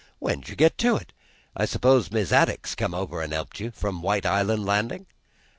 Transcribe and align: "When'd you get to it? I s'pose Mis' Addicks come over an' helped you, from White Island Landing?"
"When'd 0.17 0.49
you 0.49 0.55
get 0.55 0.79
to 0.79 0.95
it? 0.95 1.13
I 1.55 1.65
s'pose 1.65 2.09
Mis' 2.09 2.31
Addicks 2.31 2.73
come 2.75 2.95
over 2.95 3.21
an' 3.21 3.29
helped 3.33 3.59
you, 3.59 3.69
from 3.69 4.01
White 4.01 4.25
Island 4.25 4.65
Landing?" 4.65 5.05